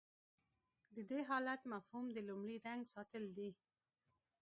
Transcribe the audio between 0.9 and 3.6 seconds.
د دې حالت مفهوم د لومړي رنګ ساتل دي.